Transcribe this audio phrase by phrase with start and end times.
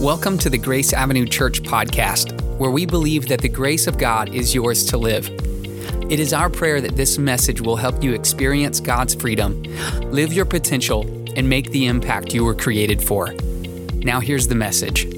[0.00, 4.28] Welcome to the Grace Avenue Church podcast, where we believe that the grace of God
[4.34, 5.30] is yours to live.
[6.10, 9.62] It is our prayer that this message will help you experience God's freedom,
[10.12, 13.32] live your potential, and make the impact you were created for.
[13.94, 15.15] Now, here's the message.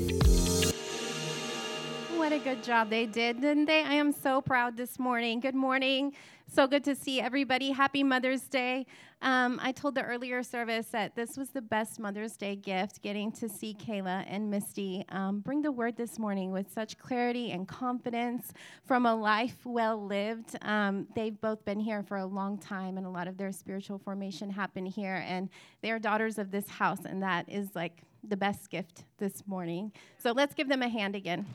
[2.58, 3.84] Good job they did, didn't they?
[3.84, 5.38] I am so proud this morning.
[5.38, 6.12] Good morning.
[6.52, 7.70] So good to see everybody.
[7.70, 8.84] Happy Mother's Day.
[9.22, 13.30] Um, I told the earlier service that this was the best Mother's Day gift, getting
[13.30, 17.68] to see Kayla and Misty um, bring the word this morning with such clarity and
[17.68, 18.52] confidence
[18.84, 20.56] from a life well lived.
[20.62, 24.00] Um, they've both been here for a long time, and a lot of their spiritual
[24.00, 25.24] formation happened here.
[25.28, 25.48] And
[25.80, 29.92] they are daughters of this house, and that is like the best gift this morning.
[30.18, 31.46] So let's give them a hand again.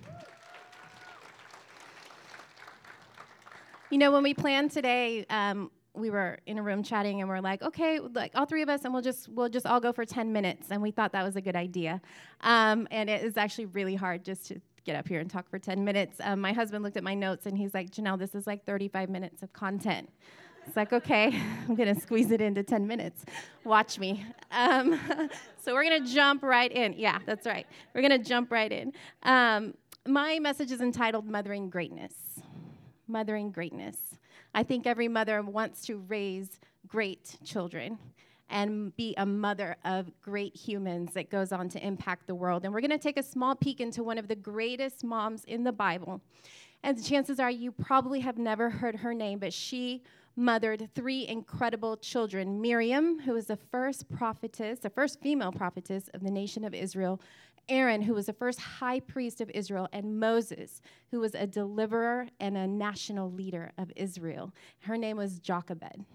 [3.93, 7.41] You know, when we planned today, um, we were in a room chatting and we're
[7.41, 10.03] like, okay, like all three of us, and we'll just we'll just all go for
[10.03, 12.01] 10 minutes, and we thought that was a good idea.
[12.41, 15.59] Um, and it is actually really hard just to get up here and talk for
[15.59, 16.17] 10 minutes.
[16.23, 19.11] Um, my husband looked at my notes and he's like, Jannelle, this is like 35
[19.11, 20.09] minutes of content.
[20.65, 23.25] It's like, okay, I'm gonna squeeze it into 10 minutes.
[23.63, 24.25] Watch me.
[24.49, 24.99] Um,
[25.63, 26.93] so we're gonna jump right in.
[26.93, 27.67] Yeah, that's right.
[27.93, 28.91] We're gonna jump right in.
[29.21, 29.75] Um,
[30.07, 32.15] my message is entitled Mothering Greatness
[33.13, 33.97] mothering greatness.
[34.53, 37.97] I think every mother wants to raise great children
[38.49, 42.65] and be a mother of great humans that goes on to impact the world.
[42.65, 45.63] And we're going to take a small peek into one of the greatest moms in
[45.63, 46.21] the Bible.
[46.83, 50.03] And chances are you probably have never heard her name, but she
[50.35, 56.23] mothered three incredible children Miriam, who was the first prophetess, the first female prophetess of
[56.23, 57.21] the nation of Israel,
[57.69, 62.27] Aaron, who was the first high priest of Israel, and Moses, who was a deliverer
[62.39, 64.53] and a national leader of Israel.
[64.81, 66.05] Her name was Jochebed.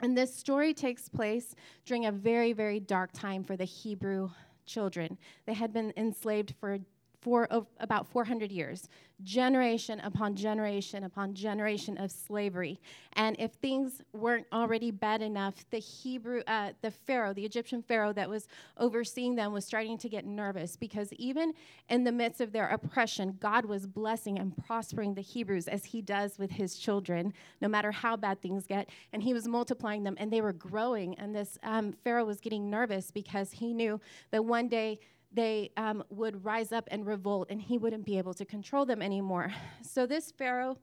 [0.00, 4.30] And this story takes place during a very, very dark time for the Hebrew
[4.66, 5.18] children.
[5.46, 6.78] They had been enslaved for
[7.22, 7.46] for
[7.78, 8.88] about 400 years,
[9.22, 12.80] generation upon generation upon generation of slavery.
[13.12, 18.12] And if things weren't already bad enough, the Hebrew, uh, the Pharaoh, the Egyptian Pharaoh
[18.14, 21.52] that was overseeing them was starting to get nervous because even
[21.88, 26.02] in the midst of their oppression, God was blessing and prospering the Hebrews as he
[26.02, 28.88] does with his children, no matter how bad things get.
[29.12, 31.14] And he was multiplying them and they were growing.
[31.20, 34.00] And this um, Pharaoh was getting nervous because he knew
[34.32, 34.98] that one day
[35.34, 39.02] they um, would rise up and revolt, and he wouldn't be able to control them
[39.02, 39.52] anymore.
[39.82, 40.78] So this Pharaoh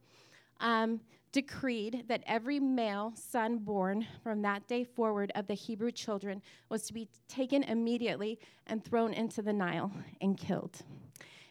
[0.60, 1.00] um,
[1.32, 6.84] decreed that every male son born from that day forward of the Hebrew children was
[6.84, 10.80] to be taken immediately and thrown into the Nile and killed.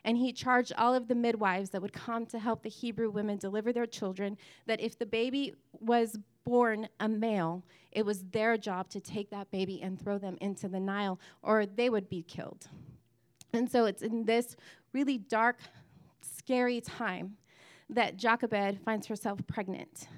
[0.05, 3.39] And he charged all of the midwives that would come to help the Hebrew women
[3.39, 8.89] deliver their children that if the baby was born a male, it was their job
[8.89, 12.69] to take that baby and throw them into the Nile, or they would be killed.
[13.53, 14.57] And so it's in this
[14.95, 15.59] really dark,
[16.23, 17.37] scary time
[17.91, 20.09] that Jochebed finds herself pregnant.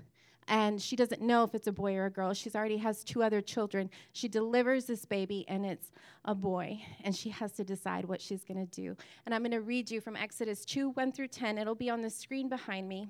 [0.46, 2.32] And she doesn't know if it's a boy or a girl.
[2.32, 3.90] She's already has two other children.
[4.12, 5.90] She delivers this baby, and it's
[6.24, 6.80] a boy.
[7.02, 8.96] And she has to decide what she's going to do.
[9.26, 11.58] And I'm going to read you from Exodus 2 1 through 10.
[11.58, 13.08] It'll be on the screen behind me.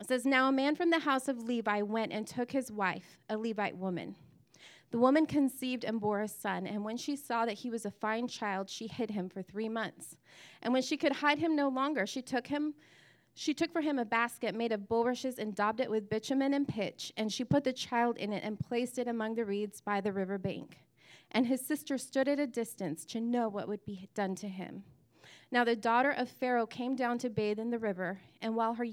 [0.00, 3.18] It says, Now a man from the house of Levi went and took his wife,
[3.28, 4.16] a Levite woman.
[4.90, 7.90] The woman conceived and bore a son, and when she saw that he was a
[7.90, 10.16] fine child, she hid him for three months.
[10.62, 12.74] And when she could hide him no longer, she took him.
[13.34, 16.66] She took for him a basket made of bulrushes and daubed it with bitumen and
[16.66, 20.00] pitch, and she put the child in it and placed it among the reeds by
[20.00, 20.78] the river bank.
[21.32, 24.84] And his sister stood at a distance to know what would be done to him.
[25.50, 28.84] Now the daughter of Pharaoh came down to bathe in the river, and while her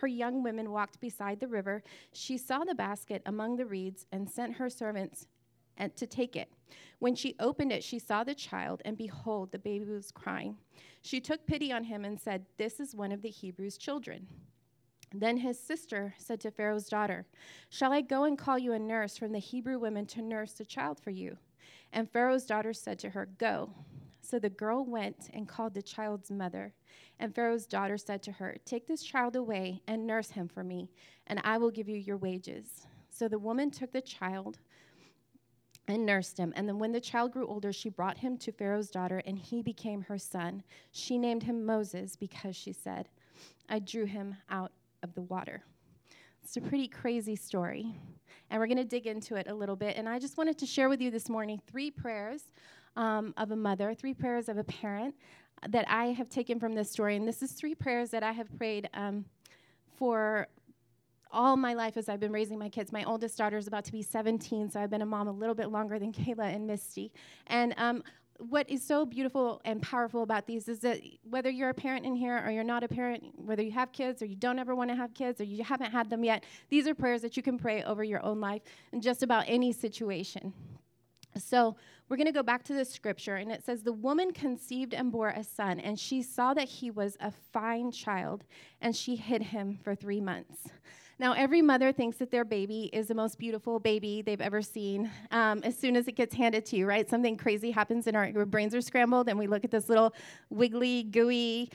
[0.00, 4.28] her young women walked beside the river, she saw the basket among the reeds and
[4.28, 5.26] sent her servants
[5.94, 6.50] to take it.
[6.98, 10.56] When she opened it, she saw the child, and behold, the baby was crying.
[11.02, 14.26] She took pity on him and said, This is one of the Hebrews' children.
[15.14, 17.26] Then his sister said to Pharaoh's daughter,
[17.68, 20.64] Shall I go and call you a nurse from the Hebrew women to nurse the
[20.64, 21.36] child for you?
[21.92, 23.70] And Pharaoh's daughter said to her, Go.
[24.26, 26.74] So the girl went and called the child's mother.
[27.20, 30.90] And Pharaoh's daughter said to her, Take this child away and nurse him for me,
[31.28, 32.86] and I will give you your wages.
[33.08, 34.58] So the woman took the child
[35.86, 36.52] and nursed him.
[36.56, 39.62] And then when the child grew older, she brought him to Pharaoh's daughter, and he
[39.62, 40.64] became her son.
[40.90, 43.08] She named him Moses because she said,
[43.68, 44.72] I drew him out
[45.04, 45.62] of the water.
[46.42, 47.94] It's a pretty crazy story.
[48.50, 49.96] And we're going to dig into it a little bit.
[49.96, 52.44] And I just wanted to share with you this morning three prayers
[52.96, 55.14] um, of a mother, three prayers of a parent
[55.68, 57.16] that I have taken from this story.
[57.16, 59.24] And this is three prayers that I have prayed um,
[59.96, 60.48] for
[61.32, 62.92] all my life as I've been raising my kids.
[62.92, 65.54] My oldest daughter is about to be 17, so I've been a mom a little
[65.54, 67.12] bit longer than Kayla and Misty.
[67.46, 68.02] And um,
[68.38, 72.14] what is so beautiful and powerful about these is that whether you're a parent in
[72.14, 74.90] here or you're not a parent, whether you have kids or you don't ever want
[74.90, 77.58] to have kids or you haven't had them yet, these are prayers that you can
[77.58, 78.62] pray over your own life
[78.92, 80.52] in just about any situation.
[81.38, 81.76] So
[82.08, 85.10] we're going to go back to the scripture, and it says, The woman conceived and
[85.10, 88.44] bore a son, and she saw that he was a fine child,
[88.80, 90.68] and she hid him for three months.
[91.18, 95.10] Now, every mother thinks that their baby is the most beautiful baby they've ever seen
[95.30, 97.08] um, as soon as it gets handed to you, right?
[97.08, 100.14] Something crazy happens and our, our brains are scrambled, and we look at this little
[100.50, 101.70] wiggly, gooey,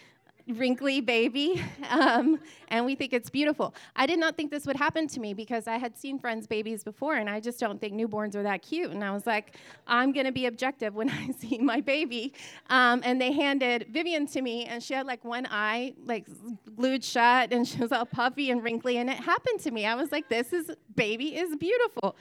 [0.47, 2.39] wrinkly baby, um,
[2.69, 3.73] and we think it's beautiful.
[3.95, 6.83] I did not think this would happen to me because I had seen friends' babies
[6.83, 8.91] before, and I just don't think newborns are that cute.
[8.91, 9.55] And I was like,
[9.87, 12.33] I'm gonna be objective when I see my baby.
[12.69, 16.27] Um, and they handed Vivian to me, and she had like one eye like
[16.75, 18.97] glued shut, and she was all puffy and wrinkly.
[18.97, 19.85] And it happened to me.
[19.85, 22.15] I was like, this is baby is beautiful.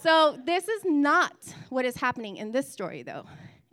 [0.00, 1.34] So this is not
[1.70, 3.24] what is happening in this story, though.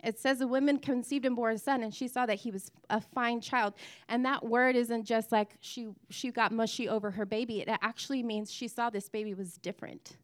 [0.02, 2.70] It says a woman conceived and bore a son, and she saw that he was
[2.90, 3.74] a fine child.
[4.08, 8.22] And that word isn't just like she, she got mushy over her baby, it actually
[8.22, 10.16] means she saw this baby was different.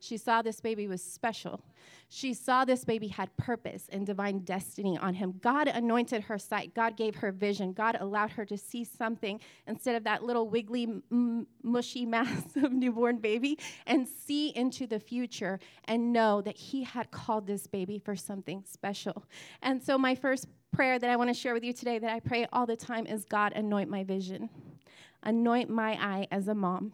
[0.00, 1.60] She saw this baby was special.
[2.08, 5.34] She saw this baby had purpose and divine destiny on him.
[5.40, 6.74] God anointed her sight.
[6.74, 7.72] God gave her vision.
[7.72, 12.72] God allowed her to see something instead of that little wiggly, m- mushy mass of
[12.72, 17.98] newborn baby and see into the future and know that He had called this baby
[17.98, 19.24] for something special.
[19.62, 22.20] And so, my first prayer that I want to share with you today that I
[22.20, 24.50] pray all the time is God, anoint my vision,
[25.22, 26.92] anoint my eye as a mom.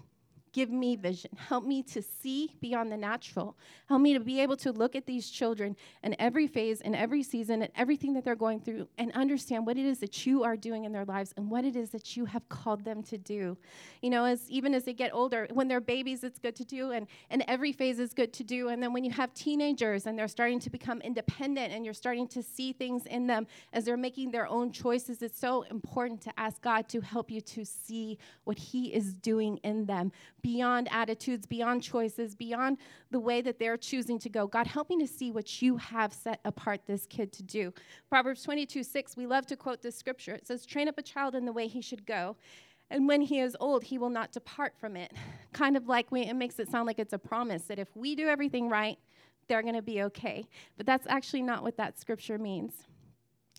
[0.52, 1.30] Give me vision.
[1.48, 3.56] Help me to see beyond the natural.
[3.88, 7.22] Help me to be able to look at these children in every phase, in every
[7.22, 10.54] season, and everything that they're going through, and understand what it is that you are
[10.54, 13.56] doing in their lives and what it is that you have called them to do.
[14.02, 16.90] You know, as even as they get older, when they're babies, it's good to do,
[16.90, 18.68] and, and every phase is good to do.
[18.68, 22.28] And then when you have teenagers and they're starting to become independent and you're starting
[22.28, 26.32] to see things in them as they're making their own choices, it's so important to
[26.36, 30.12] ask God to help you to see what He is doing in them
[30.42, 32.78] beyond attitudes, beyond choices, beyond
[33.10, 34.46] the way that they're choosing to go.
[34.46, 37.72] God, help me to see what you have set apart this kid to do.
[38.08, 40.34] Proverbs 22 6, we love to quote this scripture.
[40.34, 42.36] It says, Train up a child in the way he should go.
[42.90, 45.12] And when he is old, he will not depart from it.
[45.52, 48.14] Kind of like we, it makes it sound like it's a promise that if we
[48.14, 48.98] do everything right,
[49.48, 50.44] they're going to be okay.
[50.76, 52.74] But that's actually not what that scripture means.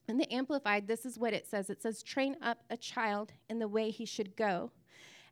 [0.08, 3.60] In the Amplified, this is what it says it says, Train up a child in
[3.60, 4.72] the way he should go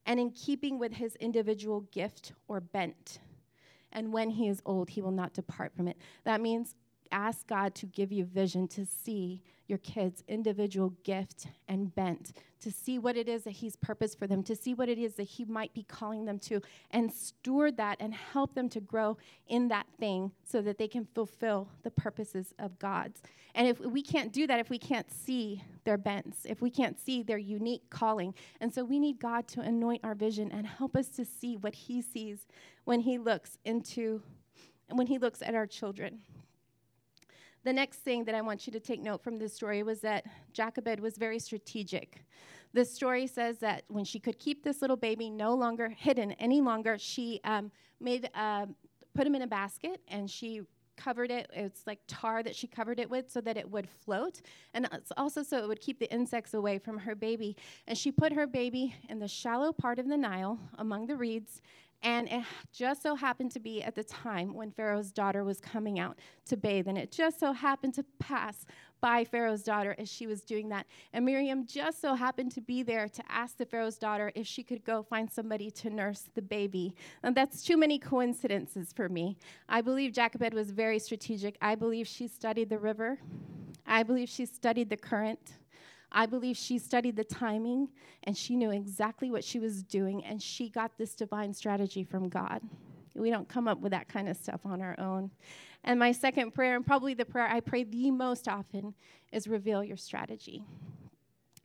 [0.06, 3.20] and in keeping with his individual gift or bent.
[3.92, 5.98] And when he is old, he will not depart from it.
[6.24, 6.76] That means
[7.12, 12.70] ask God to give you vision to see your kids' individual gift and bent, to
[12.70, 15.24] see what it is that He's purposed for them, to see what it is that
[15.24, 16.62] He might be calling them to,
[16.92, 19.18] and steward that and help them to grow
[19.48, 23.22] in that thing so that they can fulfill the purposes of God's.
[23.56, 27.00] And if we can't do that, if we can't see their bents, if we can't
[27.00, 30.98] see their unique calling, and so we need God to anoint our vision and help
[30.98, 32.46] us to see what He sees
[32.84, 34.22] when He looks into,
[34.90, 36.20] when He looks at our children.
[37.64, 40.26] The next thing that I want you to take note from this story was that
[40.52, 42.26] Jochebed was very strategic.
[42.74, 46.62] The story says that when she could keep this little baby no longer hidden any
[46.62, 48.66] longer, she um, made uh,
[49.14, 50.62] put him in a basket and she
[50.98, 51.50] covered it.
[51.54, 54.42] It's like tar that she covered it with so that it would float.
[54.74, 54.88] And
[55.18, 57.56] also so it would keep the insects away from her baby.
[57.88, 61.62] And she put her baby in the shallow part of the Nile among the reeds.
[62.04, 62.44] And it
[62.74, 66.58] just so happened to be at the time when Pharaoh's daughter was coming out to
[66.58, 66.88] bathe.
[66.88, 68.66] And it just so happened to pass
[69.02, 70.86] by Pharaoh's daughter as she was doing that.
[71.14, 74.64] And Miriam just so happened to be there to ask the Pharaoh's daughter if she
[74.64, 76.96] could go find somebody to nurse the baby.
[77.24, 79.38] And that's too many coincidences for me.
[79.68, 81.58] I believe Jochebed was very strategic.
[81.62, 83.20] I believe she studied the river,
[83.86, 85.54] I believe she studied the current.
[86.12, 87.90] I believe she studied the timing
[88.24, 92.30] and she knew exactly what she was doing, and she got this divine strategy from
[92.30, 92.62] God.
[93.16, 95.32] We don't come up with that kind of stuff on our own.
[95.84, 98.94] And my second prayer, and probably the prayer I pray the most often,
[99.32, 100.64] is reveal your strategy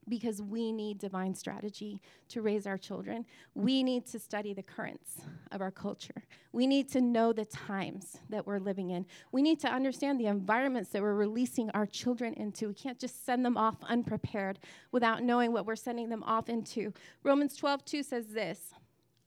[0.09, 3.25] because we need divine strategy to raise our children.
[3.55, 5.21] We need to study the currents
[5.53, 6.23] of our culture.
[6.53, 9.07] We need to know the times that we're living in.
[9.33, 12.69] We need to understand the environments that we're releasing our children into.
[12.69, 14.61] We can't just send them off unprepared
[14.93, 16.93] without knowing what we're sending them off into.
[17.25, 18.75] Romans 12, 2 says this.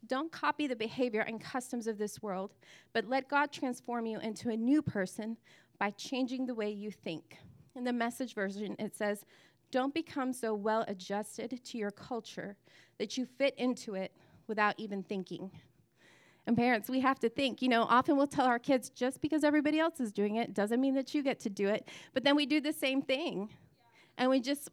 [0.08, 2.56] Don't copy the behavior and customs of this world,
[2.94, 5.36] but let God transform you into a new person
[5.78, 7.38] by changing the way you think.
[7.76, 9.26] In the message version, it says,
[9.72, 12.56] don't become so well adjusted to your culture
[12.98, 14.12] that you fit into it
[14.48, 15.52] without even thinking.
[16.48, 19.44] And parents, we have to think, you know, often we'll tell our kids just because
[19.44, 21.88] everybody else is doing it doesn't mean that you get to do it.
[22.14, 23.50] But then we do the same thing.
[24.18, 24.70] And we just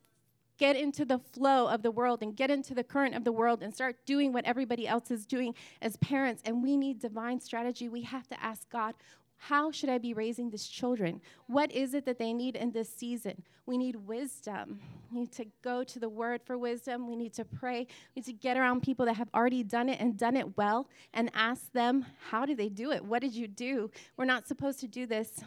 [0.59, 3.63] get into the flow of the world and get into the current of the world
[3.63, 6.43] and start doing what everybody else is doing as parents.
[6.47, 7.89] And we need divine strategy.
[7.89, 8.95] We have to ask God,
[9.39, 11.21] how should I be raising these children?
[11.47, 13.43] What is it that they need in this season?
[13.67, 14.81] We need wisdom.
[15.13, 17.07] We need to go to the word for wisdom.
[17.09, 17.81] We need to pray.
[17.81, 20.89] We need to get around people that have already done it and done it well
[21.13, 23.05] and ask them, how did they do it?
[23.05, 23.91] What did you do?
[24.17, 25.43] We're not supposed to do this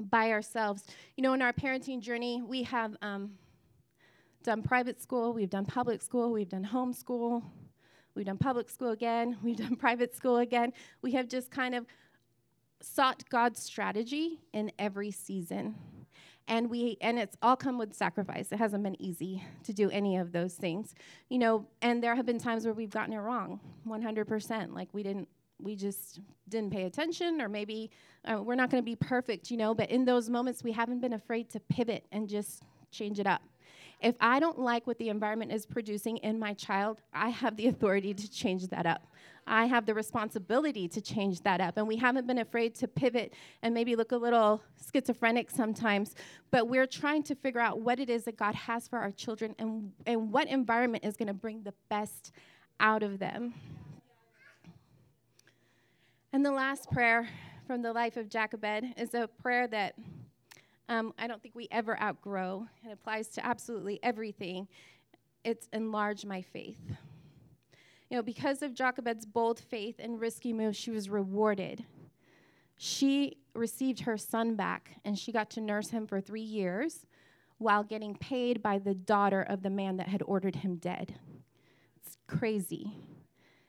[0.00, 0.84] by ourselves.
[1.16, 3.32] You know, in our parenting journey, we have um,
[4.42, 7.42] done private school, we've done public school, we've done homeschool,
[8.14, 10.72] we've done public school again, we've done private school again.
[11.02, 11.86] We have just kind of
[12.82, 15.74] sought God's strategy in every season.
[16.48, 18.50] And we and it's all come with sacrifice.
[18.50, 20.94] It hasn't been easy to do any of those things.
[21.28, 24.74] You know, and there have been times where we've gotten it wrong 100%.
[24.74, 25.28] Like we didn't
[25.62, 27.90] we just didn't pay attention or maybe
[28.24, 31.00] uh, we're not going to be perfect, you know, but in those moments we haven't
[31.00, 33.42] been afraid to pivot and just change it up.
[34.02, 37.66] If I don't like what the environment is producing in my child, I have the
[37.68, 39.06] authority to change that up.
[39.46, 41.76] I have the responsibility to change that up.
[41.76, 46.14] And we haven't been afraid to pivot and maybe look a little schizophrenic sometimes,
[46.50, 49.54] but we're trying to figure out what it is that God has for our children
[49.58, 52.32] and, and what environment is going to bring the best
[52.78, 53.54] out of them.
[56.32, 57.28] And the last prayer
[57.66, 59.94] from the life of Jochebed is a prayer that
[60.90, 62.66] um, I don't think we ever outgrow.
[62.84, 64.66] It applies to absolutely everything.
[65.44, 66.80] It's enlarge my faith.
[68.10, 71.84] You know, because of Jochebed's bold faith and risky move, she was rewarded.
[72.76, 77.06] She received her son back and she got to nurse him for three years
[77.58, 81.14] while getting paid by the daughter of the man that had ordered him dead.
[81.96, 82.96] It's crazy.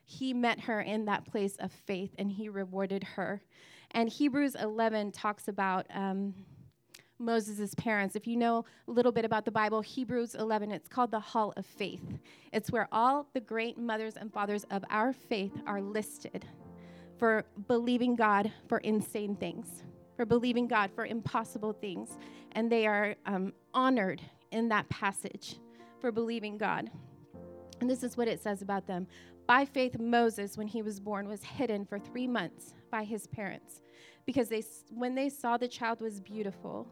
[0.03, 3.43] He met her in that place of faith and he rewarded her.
[3.91, 5.85] And Hebrews 11 talks about.
[5.93, 6.33] Um,
[7.21, 8.15] Moses' parents.
[8.15, 11.53] If you know a little bit about the Bible, Hebrews 11, it's called the Hall
[11.55, 12.03] of Faith.
[12.51, 16.45] It's where all the great mothers and fathers of our faith are listed
[17.17, 19.83] for believing God for insane things,
[20.17, 22.17] for believing God for impossible things.
[22.53, 25.57] And they are um, honored in that passage
[25.99, 26.89] for believing God.
[27.79, 29.07] And this is what it says about them.
[29.47, 33.81] By faith, Moses, when he was born, was hidden for three months by his parents
[34.25, 36.87] because they, when they saw the child was beautiful,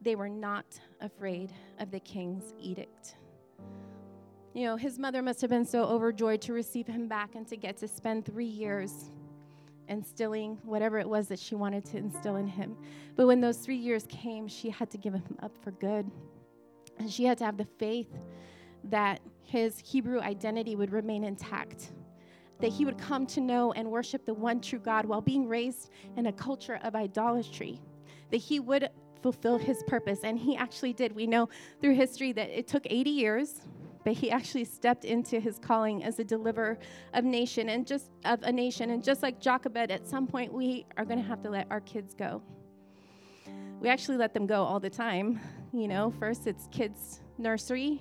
[0.00, 0.66] they were not
[1.00, 3.16] afraid of the king's edict.
[4.54, 7.56] You know, his mother must have been so overjoyed to receive him back and to
[7.56, 9.10] get to spend three years
[9.88, 12.76] instilling whatever it was that she wanted to instill in him.
[13.16, 16.10] But when those three years came, she had to give him up for good.
[16.98, 18.08] And she had to have the faith
[18.84, 21.92] that his Hebrew identity would remain intact,
[22.60, 25.90] that he would come to know and worship the one true God while being raised
[26.16, 27.80] in a culture of idolatry,
[28.30, 28.88] that he would
[29.32, 30.20] fulfill his purpose.
[30.22, 31.12] And he actually did.
[31.12, 31.48] We know
[31.80, 33.60] through history that it took 80 years,
[34.04, 36.78] but he actually stepped into his calling as a deliverer
[37.12, 38.90] of nation and just of a nation.
[38.90, 41.80] And just like Jochebed, at some point we are going to have to let our
[41.80, 42.40] kids go.
[43.80, 45.40] We actually let them go all the time.
[45.72, 48.00] You know, first it's kids nursery,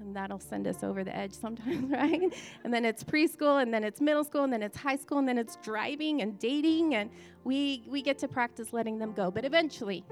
[0.00, 2.34] and that'll send us over the edge sometimes, right?
[2.64, 5.28] And then it's preschool, and then it's middle school, and then it's high school, and
[5.28, 7.10] then it's driving and dating, and
[7.44, 9.30] we we get to practice letting them go.
[9.30, 10.04] But eventually,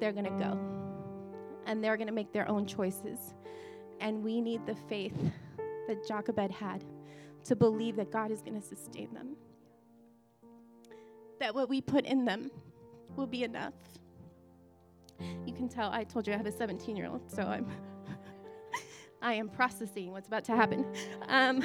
[0.00, 0.58] they're going to go,
[1.66, 3.34] and they're going to make their own choices.
[4.00, 5.16] And we need the faith
[5.88, 6.84] that Jochebed had
[7.44, 9.36] to believe that God is going to sustain them.
[11.40, 12.50] That what we put in them
[13.14, 13.74] will be enough.
[15.46, 17.66] You can tell I told you I have a 17 year old, so I'm
[19.22, 20.84] I am processing what's about to happen.
[21.28, 21.62] Um,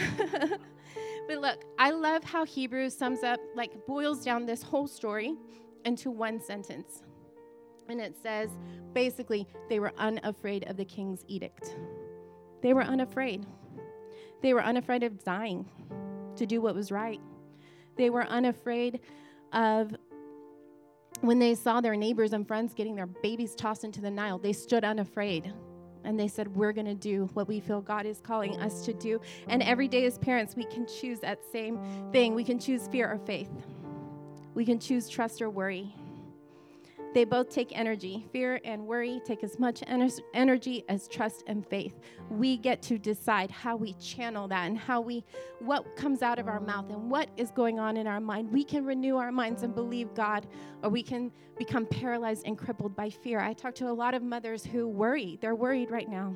[1.28, 5.36] but look, I love how Hebrews sums up, like, boils down this whole story
[5.86, 7.04] into one sentence.
[7.92, 8.50] And it says,
[8.94, 11.76] basically, they were unafraid of the king's edict.
[12.62, 13.46] They were unafraid.
[14.42, 15.66] They were unafraid of dying
[16.38, 17.20] to do what was right.
[17.98, 19.02] They were unafraid
[19.52, 19.94] of
[21.20, 24.54] when they saw their neighbors and friends getting their babies tossed into the Nile, they
[24.54, 25.54] stood unafraid
[26.06, 28.94] and they said, We're going to do what we feel God is calling us to
[28.94, 29.20] do.
[29.50, 31.78] And every day as parents, we can choose that same
[32.14, 32.36] thing.
[32.36, 33.52] We can choose fear or faith,
[34.54, 35.94] we can choose trust or worry.
[37.14, 38.26] They both take energy.
[38.32, 42.00] Fear and worry take as much ener- energy as trust and faith.
[42.30, 45.26] We get to decide how we channel that and how we,
[45.60, 48.52] what comes out of our mouth and what is going on in our mind.
[48.52, 50.48] We can renew our minds and believe God,
[50.84, 53.42] or we can become paralyzed and crippled by fear.
[53.42, 55.38] I talk to a lot of mothers who worry.
[55.42, 56.34] They're worried right now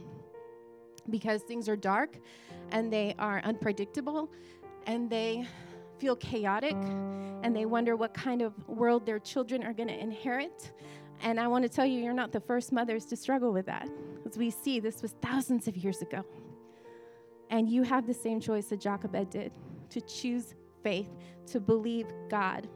[1.09, 2.17] because things are dark
[2.71, 4.29] and they are unpredictable
[4.87, 5.47] and they
[5.97, 6.75] feel chaotic
[7.43, 10.71] and they wonder what kind of world their children are going to inherit.
[11.21, 13.87] And I want to tell you, you're not the first mothers to struggle with that.
[14.25, 16.23] As we see, this was thousands of years ago.
[17.49, 19.51] And you have the same choice that Jochebed did
[19.91, 21.09] to choose faith,
[21.47, 22.67] to believe God.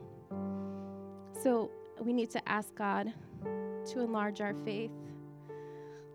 [1.41, 3.11] So we need to ask God
[3.88, 4.91] to enlarge our faith,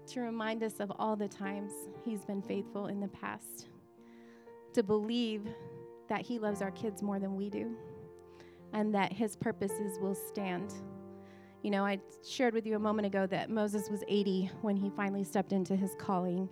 [0.06, 1.72] to remind us of all the times
[2.04, 3.66] He's been faithful in the past,
[4.74, 5.42] to believe
[6.08, 7.76] that He loves our kids more than we do,
[8.72, 10.72] and that His purposes will stand.
[11.64, 14.90] You know, I shared with you a moment ago that Moses was 80 when he
[14.90, 16.46] finally stepped into his calling.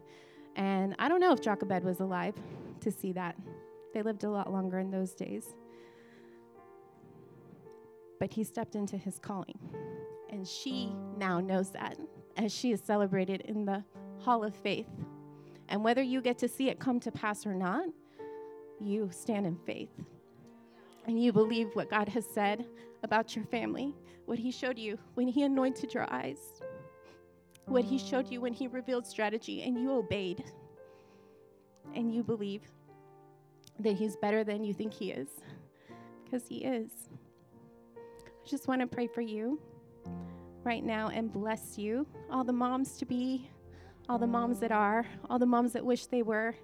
[0.57, 2.35] And I don't know if Jochebed was alive
[2.81, 3.37] to see that.
[3.93, 5.55] They lived a lot longer in those days.
[8.19, 9.59] But he stepped into his calling.
[10.31, 11.99] And she now knows that
[12.39, 13.85] as she is celebrated in the
[14.21, 14.89] Hall of Faith.
[15.69, 17.85] And whether you get to see it come to pass or not,
[18.87, 19.91] you stand in faith.
[21.07, 22.65] And you believe what God has said
[23.03, 23.95] about your family,
[24.27, 26.63] what He showed you when He anointed your eyes,
[27.67, 30.45] what He showed you when He revealed strategy, and you obeyed.
[31.95, 32.63] And you believe
[33.81, 35.29] that He's better than you think He is,
[36.25, 36.91] because He is.
[37.97, 39.61] I just want to pray for you
[40.65, 43.51] right now and bless you, all the moms to be,
[44.09, 46.55] all the moms that are, all the moms that wish they were.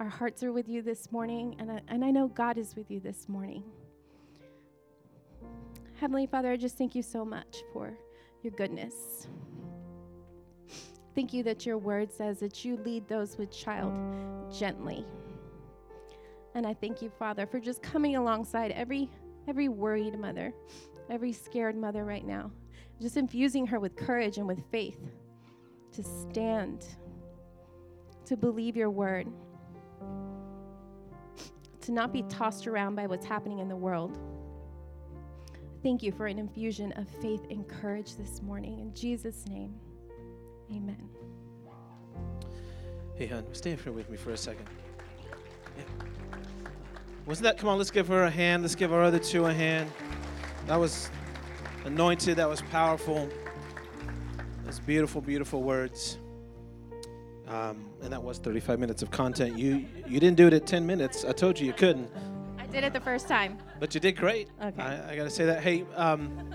[0.00, 2.88] Our hearts are with you this morning, and I, and I know God is with
[2.88, 3.64] you this morning.
[5.94, 7.98] Heavenly Father, I just thank you so much for
[8.44, 9.26] your goodness.
[11.16, 13.92] Thank you that your word says that you lead those with child
[14.56, 15.04] gently.
[16.54, 19.10] And I thank you, Father, for just coming alongside every
[19.48, 20.54] every worried mother,
[21.10, 22.52] every scared mother right now.
[23.02, 25.00] Just infusing her with courage and with faith
[25.92, 26.84] to stand,
[28.26, 29.26] to believe your word,
[31.88, 34.18] to not be tossed around by what's happening in the world
[35.82, 38.80] Thank you for an infusion of faith and courage this morning.
[38.80, 39.72] In Jesus' name,
[40.72, 41.08] amen.
[43.14, 44.66] Hey, hon, stay here with me for a second.
[45.76, 45.84] Yeah.
[47.26, 47.58] Wasn't that?
[47.58, 48.62] Come on, let's give her a hand.
[48.62, 49.90] Let's give our other two a hand.
[50.66, 51.10] That was
[51.84, 52.36] anointed.
[52.36, 53.28] That was powerful.
[54.64, 56.18] Those beautiful, beautiful words.
[57.48, 59.58] Um, and that was 35 minutes of content.
[59.58, 61.24] You you didn't do it at 10 minutes.
[61.24, 62.10] I told you you couldn't
[62.58, 63.58] I did it the first time.
[63.80, 64.48] But you did great.
[64.62, 64.82] Okay.
[64.82, 65.62] I, I got to say that.
[65.62, 66.52] Hey, um,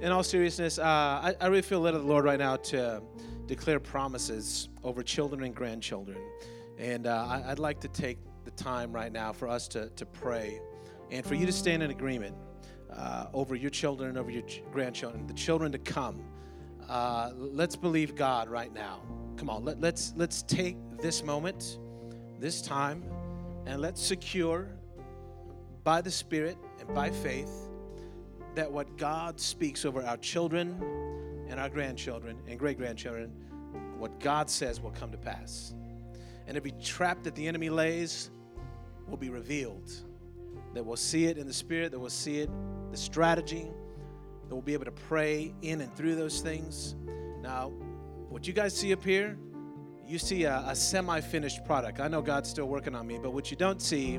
[0.00, 3.02] in all seriousness, uh, I, I really feel led of the Lord right now to
[3.46, 6.18] declare promises over children and grandchildren.
[6.78, 10.06] And uh, I, would like to take the time right now for us to, to
[10.06, 10.60] pray
[11.10, 12.34] and for you to stand in agreement
[12.90, 16.24] uh, over your children and over your ch- grandchildren, the children to come.
[16.88, 19.00] Uh, let's believe God right now.
[19.36, 21.78] Come on, let, let's let's take this moment,
[22.38, 23.02] this time,
[23.66, 24.68] and let's secure
[25.82, 27.50] by the Spirit and by faith
[28.54, 30.80] that what God speaks over our children
[31.48, 33.30] and our grandchildren and great grandchildren,
[33.98, 35.74] what God says will come to pass.
[36.46, 38.30] And every trap that the enemy lays
[39.08, 39.90] will be revealed.
[40.74, 42.50] That we'll see it in the Spirit, that we'll see it,
[42.90, 43.66] the strategy,
[44.48, 46.94] that we'll be able to pray in and through those things.
[47.42, 47.72] Now,
[48.34, 49.38] what you guys see up here,
[50.04, 52.00] you see a, a semi finished product.
[52.00, 54.18] I know God's still working on me, but what you don't see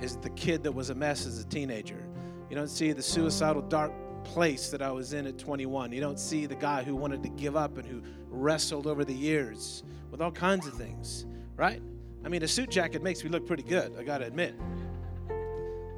[0.00, 2.06] is the kid that was a mess as a teenager.
[2.48, 5.90] You don't see the suicidal, dark place that I was in at 21.
[5.90, 9.12] You don't see the guy who wanted to give up and who wrestled over the
[9.12, 9.82] years
[10.12, 11.82] with all kinds of things, right?
[12.24, 14.54] I mean, a suit jacket makes me look pretty good, I gotta admit.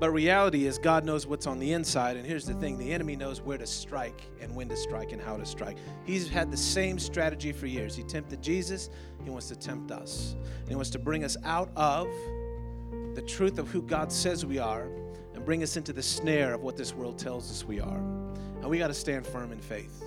[0.02, 2.16] But reality is, God knows what's on the inside.
[2.16, 5.22] And here's the thing the enemy knows where to strike and when to strike and
[5.22, 5.76] how to strike.
[6.02, 7.94] He's had the same strategy for years.
[7.94, 8.90] He tempted Jesus,
[9.22, 10.34] he wants to tempt us.
[10.58, 12.08] And he wants to bring us out of
[13.14, 14.88] the truth of who God says we are
[15.34, 17.98] and bring us into the snare of what this world tells us we are.
[17.98, 20.02] And we got to stand firm in faith.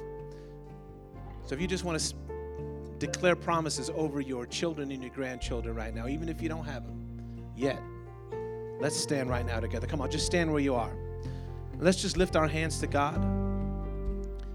[1.46, 2.14] So if you just want to
[3.00, 6.86] declare promises over your children and your grandchildren right now, even if you don't have
[6.86, 7.02] them
[7.56, 7.80] yet,
[8.80, 9.88] let's stand right now together.
[9.88, 10.92] Come on, just stand where you are.
[11.80, 13.22] Let's just lift our hands to God.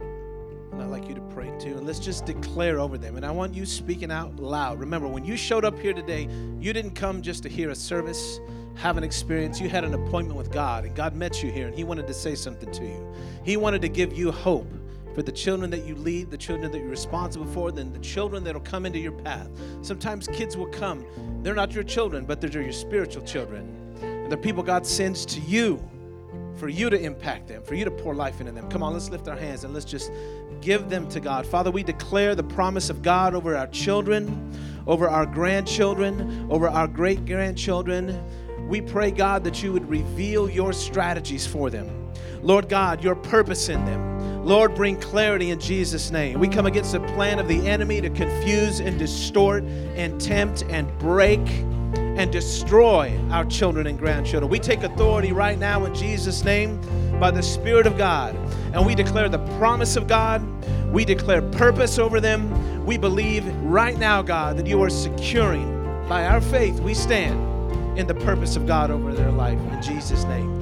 [0.00, 1.76] And I'd like you to pray too.
[1.76, 3.16] And let's just declare over them.
[3.16, 4.80] And I want you speaking out loud.
[4.80, 6.28] Remember, when you showed up here today,
[6.59, 8.40] you didn't come just to hear a service,
[8.76, 9.61] have an experience.
[9.61, 12.14] You had an appointment with God, and God met you here, and He wanted to
[12.14, 13.14] say something to you.
[13.44, 14.72] He wanted to give you hope
[15.14, 18.44] for the children that you lead, the children that you're responsible for, then the children
[18.44, 19.50] that'll come into your path.
[19.83, 21.04] Sometimes kids will come.
[21.42, 23.79] They're not your children, but they're your spiritual children.
[24.30, 25.82] The people God sends to you
[26.54, 28.70] for you to impact them, for you to pour life into them.
[28.70, 30.12] Come on, let's lift our hands and let's just
[30.60, 31.44] give them to God.
[31.44, 36.86] Father, we declare the promise of God over our children, over our grandchildren, over our
[36.86, 38.22] great grandchildren.
[38.68, 42.12] we pray, God, that you would reveal your strategies for them.
[42.40, 44.44] Lord God, your purpose in them.
[44.44, 46.38] Lord, bring clarity in Jesus' name.
[46.38, 50.96] We come against the plan of the enemy to confuse and distort and tempt and
[51.00, 51.40] break
[52.16, 54.51] and destroy our children and grandchildren.
[54.51, 56.81] We take authority right now in Jesus' name
[57.18, 58.35] by the Spirit of God,
[58.73, 60.42] and we declare the promise of God.
[60.92, 62.85] We declare purpose over them.
[62.85, 67.38] We believe right now, God, that you are securing by our faith, we stand
[67.96, 69.59] in the purpose of God over their life.
[69.73, 70.60] In Jesus' name.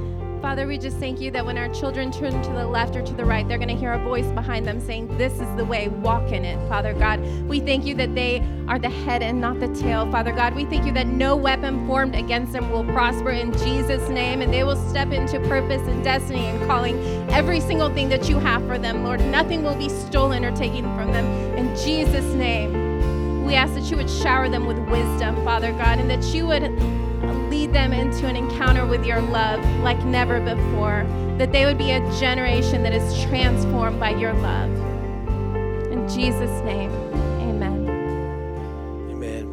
[0.49, 3.13] Father, we just thank you that when our children turn to the left or to
[3.13, 5.89] the right, they're going to hear a voice behind them saying, This is the way,
[5.89, 7.21] walk in it, Father God.
[7.47, 10.55] We thank you that they are the head and not the tail, Father God.
[10.55, 14.51] We thank you that no weapon formed against them will prosper in Jesus' name, and
[14.51, 16.99] they will step into purpose and destiny and calling
[17.31, 19.21] every single thing that you have for them, Lord.
[19.21, 21.27] Nothing will be stolen or taken from them.
[21.59, 26.09] In Jesus' name, we ask that you would shower them with wisdom, Father God, and
[26.09, 26.63] that you would
[27.69, 31.05] lead them into an encounter with your love like never before.
[31.39, 34.71] That they would be a generation that is transformed by your love.
[35.93, 36.91] In Jesus' name,
[37.41, 37.89] amen.
[39.11, 39.47] Amen.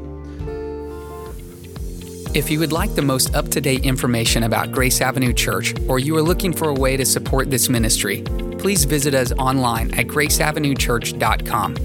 [2.34, 6.00] If you would like the most up to date information about Grace Avenue Church, or
[6.00, 8.24] you are looking for a way to support this ministry,
[8.58, 11.76] please visit us online at graceavenuechurch.com.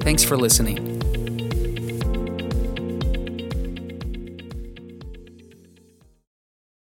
[0.00, 0.89] Thanks for listening.